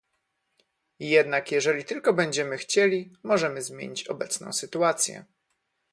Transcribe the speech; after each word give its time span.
Jednak 0.99 1.51
jeżeli 1.51 1.85
tylko 1.85 2.13
będziemy 2.13 2.57
chcieli, 2.57 3.13
możemy 3.23 3.61
zmienić 3.61 4.07
obecną 4.07 4.53
sytuację 4.53 5.25